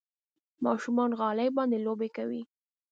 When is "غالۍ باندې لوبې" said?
1.19-2.09